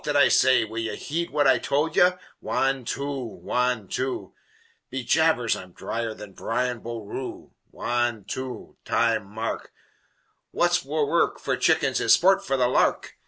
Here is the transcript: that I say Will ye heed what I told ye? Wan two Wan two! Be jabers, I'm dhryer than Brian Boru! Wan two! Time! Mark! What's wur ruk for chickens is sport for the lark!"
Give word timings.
that 0.03 0.17
I 0.17 0.29
say 0.29 0.65
Will 0.65 0.79
ye 0.79 0.95
heed 0.95 1.29
what 1.29 1.45
I 1.45 1.59
told 1.59 1.95
ye? 1.95 2.09
Wan 2.41 2.85
two 2.85 3.11
Wan 3.21 3.87
two! 3.87 4.33
Be 4.89 5.03
jabers, 5.03 5.55
I'm 5.55 5.73
dhryer 5.73 6.15
than 6.15 6.33
Brian 6.33 6.79
Boru! 6.79 7.51
Wan 7.71 8.25
two! 8.27 8.77
Time! 8.83 9.25
Mark! 9.27 9.71
What's 10.49 10.83
wur 10.83 11.05
ruk 11.05 11.39
for 11.39 11.55
chickens 11.55 11.99
is 11.99 12.15
sport 12.15 12.43
for 12.43 12.57
the 12.57 12.67
lark!" 12.67 13.13